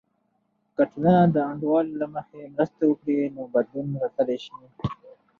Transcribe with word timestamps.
که 0.75 0.83
ټولنه 0.91 1.15
د 1.35 1.37
انډول 1.51 1.85
له 2.01 2.07
مخې 2.15 2.41
مرسته 2.55 2.83
وکړي، 2.87 3.17
نو 3.35 3.41
بدلون 3.53 3.87
راتللی 4.01 4.37
سي. 4.45 4.55